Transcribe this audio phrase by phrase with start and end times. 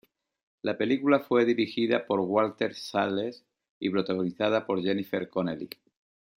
[0.63, 3.45] La película fue dirigida por Walter Salles,
[3.77, 5.69] y protagonizada por Jennifer Connelly.